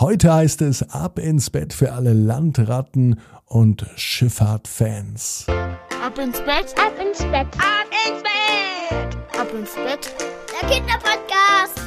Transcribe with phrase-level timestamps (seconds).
[0.00, 5.46] Heute heißt es ab ins Bett für alle Landratten und Schifffahrtfans.
[5.48, 10.14] Ab ins Bett, ab ins Bett, ab ins Bett, ab ins Bett.
[10.52, 11.80] Der Kinderpodcast.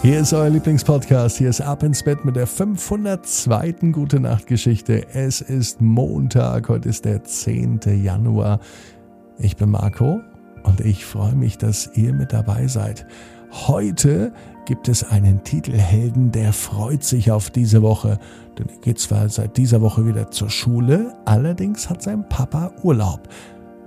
[0.00, 1.38] Hier ist euer Lieblingspodcast.
[1.38, 3.90] Hier ist Ab ins Bett mit der 502.
[3.90, 5.08] Gute Nacht Geschichte.
[5.08, 7.80] Es ist Montag, heute ist der 10.
[8.04, 8.60] Januar.
[9.38, 10.20] Ich bin Marco
[10.62, 13.06] und ich freue mich, dass ihr mit dabei seid.
[13.64, 14.32] Heute
[14.66, 18.18] gibt es einen Titelhelden, der freut sich auf diese Woche.
[18.58, 23.28] Denn er geht zwar seit dieser Woche wieder zur Schule, allerdings hat sein Papa Urlaub.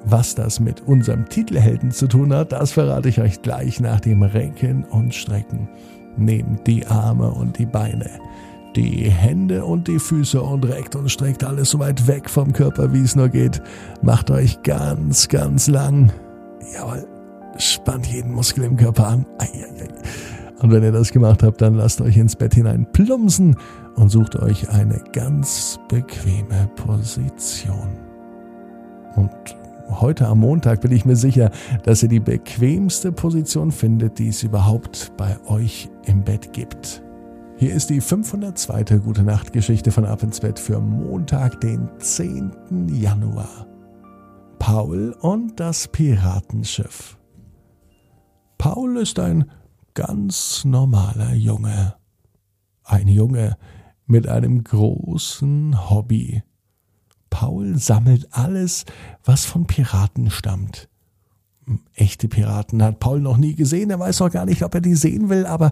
[0.05, 4.23] Was das mit unserem Titelhelden zu tun hat, das verrate ich euch gleich nach dem
[4.23, 5.69] Recken und Strecken.
[6.17, 8.09] Nehmt die Arme und die Beine,
[8.75, 12.91] die Hände und die Füße und reckt und streckt alles so weit weg vom Körper,
[12.91, 13.61] wie es nur geht.
[14.01, 16.11] Macht euch ganz, ganz lang.
[16.73, 17.05] Jawohl,
[17.59, 19.25] spannt jeden Muskel im Körper an.
[20.61, 23.55] Und wenn ihr das gemacht habt, dann lasst euch ins Bett hinein plumpsen
[23.95, 27.97] und sucht euch eine ganz bequeme Position.
[29.15, 29.31] Und
[29.89, 31.51] heute am Montag bin ich mir sicher,
[31.83, 37.03] dass ihr die bequemste Position findet, die es überhaupt bei euch im Bett gibt.
[37.57, 38.99] Hier ist die 502.
[38.99, 42.51] Gute Nacht Geschichte von Ab ins Bett für Montag, den 10.
[42.87, 43.67] Januar.
[44.59, 47.18] Paul und das Piratenschiff.
[48.59, 49.49] Paul ist ein
[49.93, 51.95] ganz normaler Junge.
[52.83, 53.57] Ein Junge
[54.05, 56.43] mit einem großen Hobby.
[57.29, 58.83] Paul sammelt alles,
[59.23, 60.89] was von Piraten stammt.
[61.93, 64.95] Echte Piraten hat Paul noch nie gesehen, er weiß auch gar nicht, ob er die
[64.95, 65.71] sehen will, aber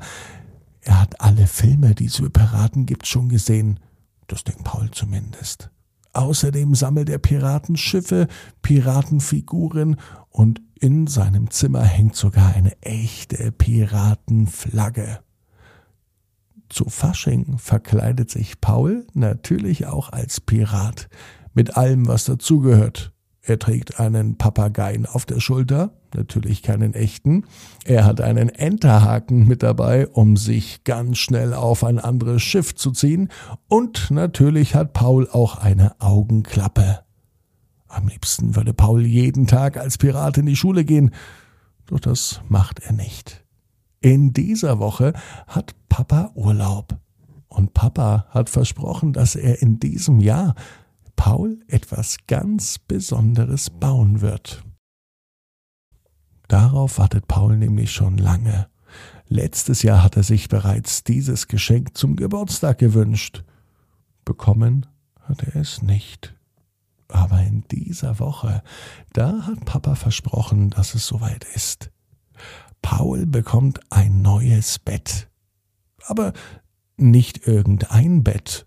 [0.80, 3.82] er hat alle Filme, die es über Piraten gibt, schon gesehen.
[4.28, 5.72] Das denkt Paul zumindest.
[6.18, 8.28] Außerdem sammelt er Piratenschiffe,
[8.64, 9.98] Piratenfiguren
[10.32, 15.20] und in seinem Zimmer hängt sogar eine echte Piratenflagge.
[16.70, 21.08] Zu Fasching verkleidet sich Paul natürlich auch als Pirat,
[21.54, 23.14] mit allem, was dazugehört.
[23.48, 27.45] Er trägt einen Papageien auf der Schulter, natürlich keinen echten.
[27.86, 32.92] Er hat einen Enterhaken mit dabei, um sich ganz schnell auf ein anderes Schiff zu
[32.92, 33.30] ziehen.
[33.70, 36.99] Und natürlich hat Paul auch eine Augenklappe.
[37.88, 41.11] Am liebsten würde Paul jeden Tag als Pirat in die Schule gehen,
[41.86, 43.45] doch das macht er nicht.
[44.02, 45.14] In dieser Woche
[45.48, 46.98] hat Papa Urlaub.
[47.48, 50.54] Und Papa hat versprochen, dass er in diesem Jahr
[51.17, 54.64] Paul etwas ganz Besonderes bauen wird.
[56.48, 58.70] Darauf wartet Paul nämlich schon lange.
[59.28, 63.44] Letztes Jahr hat er sich bereits dieses Geschenk zum Geburtstag gewünscht.
[64.23, 64.86] Bekommen
[65.22, 66.33] hat er es nicht.
[67.10, 68.64] Aber in dieser Woche,
[69.11, 71.92] da hat Papa versprochen, dass es soweit ist.
[72.82, 75.30] Paul bekommt ein neues Bett.
[76.05, 76.32] Aber
[76.95, 78.67] nicht irgendein Bett,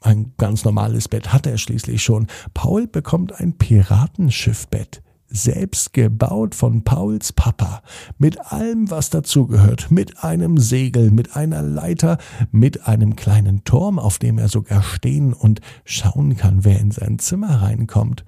[0.00, 2.28] ein ganz normales Bett hat er schließlich schon.
[2.54, 7.82] Paul bekommt ein Piratenschiffbett, selbst gebaut von Pauls Papa,
[8.16, 12.18] mit allem, was dazugehört, mit einem Segel, mit einer Leiter,
[12.50, 17.18] mit einem kleinen Turm, auf dem er sogar stehen und schauen kann, wer in sein
[17.18, 18.24] Zimmer reinkommt,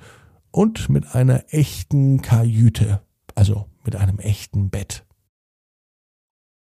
[0.50, 3.00] und mit einer echten Kajüte,
[3.34, 5.04] also mit einem echten Bett.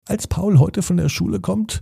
[0.08, 1.82] Als Paul heute von der Schule kommt,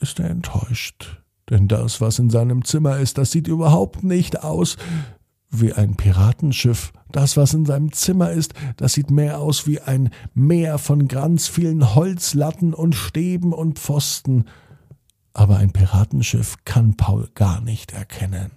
[0.00, 1.22] ist er enttäuscht.
[1.50, 4.76] Denn das, was in seinem Zimmer ist, das sieht überhaupt nicht aus
[5.50, 6.92] wie ein Piratenschiff.
[7.12, 11.46] Das, was in seinem Zimmer ist, das sieht mehr aus wie ein Meer von ganz
[11.46, 14.46] vielen Holzlatten und Stäben und Pfosten.
[15.32, 18.50] Aber ein Piratenschiff kann Paul gar nicht erkennen.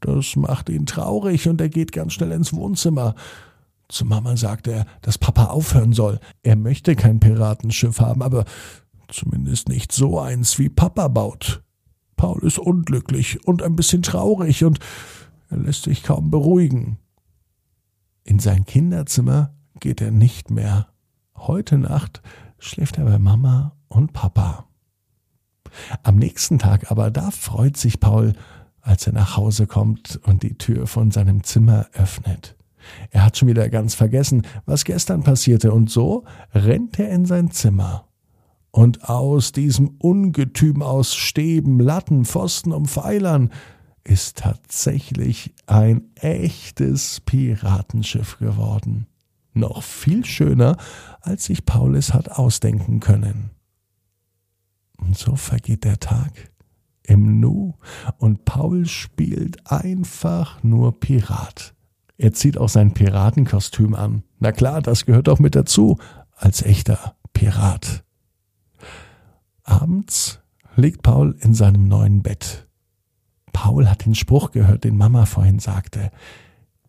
[0.00, 3.14] Das macht ihn traurig und er geht ganz schnell ins Wohnzimmer.
[3.88, 6.20] Zu Mama sagt er, dass Papa aufhören soll.
[6.42, 8.44] Er möchte kein Piratenschiff haben, aber
[9.08, 11.62] Zumindest nicht so eins, wie Papa baut.
[12.16, 14.78] Paul ist unglücklich und ein bisschen traurig und
[15.50, 16.98] er lässt sich kaum beruhigen.
[18.24, 20.88] In sein Kinderzimmer geht er nicht mehr.
[21.36, 22.22] Heute Nacht
[22.58, 24.66] schläft er bei Mama und Papa.
[26.02, 28.32] Am nächsten Tag aber, da freut sich Paul,
[28.80, 32.56] als er nach Hause kommt und die Tür von seinem Zimmer öffnet.
[33.10, 36.24] Er hat schon wieder ganz vergessen, was gestern passierte, und so
[36.54, 38.06] rennt er in sein Zimmer
[38.74, 43.52] und aus diesem Ungetüm aus Stäben, Latten, Pfosten und Pfeilern
[44.02, 49.06] ist tatsächlich ein echtes Piratenschiff geworden.
[49.52, 50.76] Noch viel schöner,
[51.20, 53.50] als sich Paulus hat ausdenken können.
[54.98, 56.32] Und so vergeht der Tag
[57.04, 57.74] im Nu
[58.18, 61.76] und Paul spielt einfach nur Pirat.
[62.18, 64.24] Er zieht auch sein Piratenkostüm an.
[64.40, 65.96] Na klar, das gehört auch mit dazu
[66.34, 68.03] als echter Pirat.
[69.64, 70.40] Abends
[70.76, 72.68] liegt Paul in seinem neuen Bett.
[73.52, 76.10] Paul hat den Spruch gehört, den Mama vorhin sagte.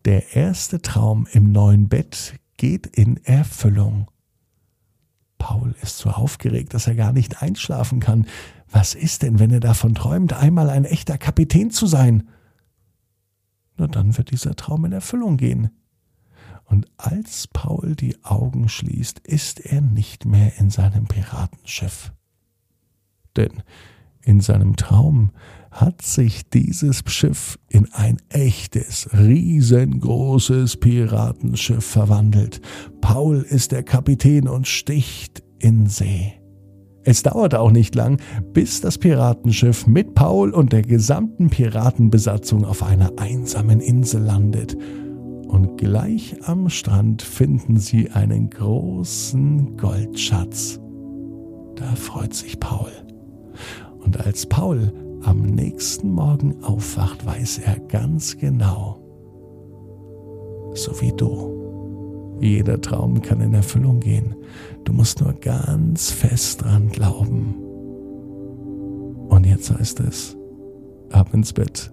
[0.04, 4.10] Der erste Traum im neuen Bett geht in Erfüllung.
[5.38, 8.26] Paul ist so aufgeregt, dass er gar nicht einschlafen kann.
[8.70, 12.28] Was ist denn, wenn er davon träumt, einmal ein echter Kapitän zu sein?
[13.78, 15.70] Nur dann wird dieser Traum in Erfüllung gehen.
[16.64, 22.12] Und als Paul die Augen schließt, ist er nicht mehr in seinem Piratenschiff.
[23.36, 23.62] Denn
[24.22, 25.30] in seinem Traum
[25.70, 32.60] hat sich dieses Schiff in ein echtes, riesengroßes Piratenschiff verwandelt.
[33.00, 36.32] Paul ist der Kapitän und sticht in See.
[37.04, 38.20] Es dauert auch nicht lang,
[38.52, 44.76] bis das Piratenschiff mit Paul und der gesamten Piratenbesatzung auf einer einsamen Insel landet.
[45.46, 50.80] Und gleich am Strand finden sie einen großen Goldschatz.
[51.76, 52.90] Da freut sich Paul.
[54.06, 54.92] Und als Paul
[55.24, 59.00] am nächsten Morgen aufwacht, weiß er ganz genau,
[60.74, 62.36] so wie du.
[62.40, 64.36] Jeder Traum kann in Erfüllung gehen.
[64.84, 67.56] Du musst nur ganz fest dran glauben.
[69.28, 70.36] Und jetzt heißt es,
[71.10, 71.92] ab ins Bett,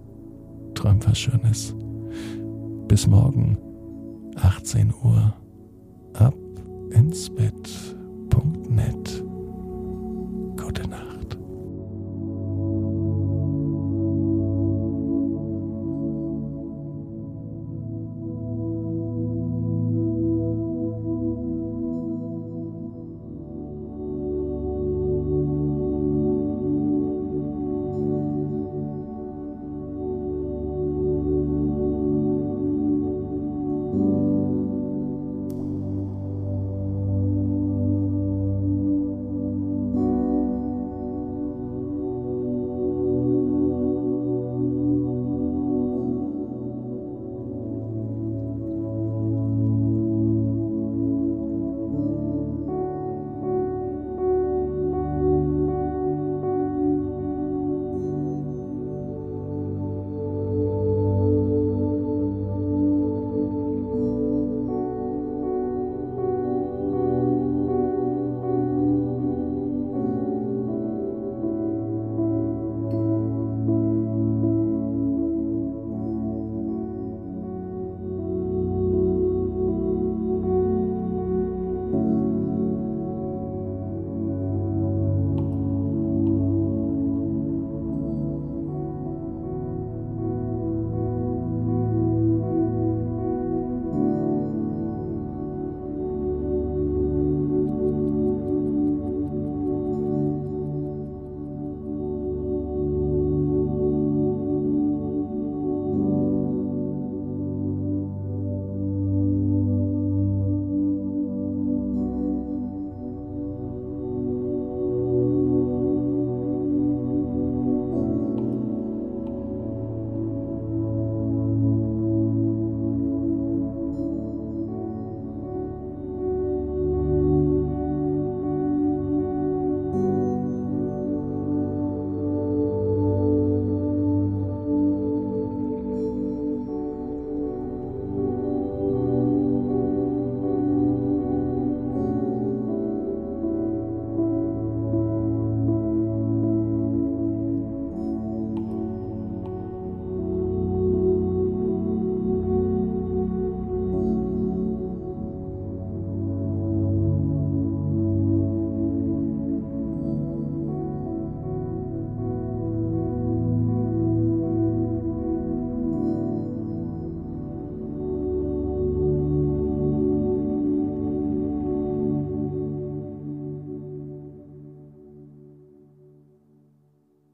[0.74, 1.74] träum was Schönes.
[2.86, 3.58] Bis morgen,
[4.36, 5.34] 18 Uhr,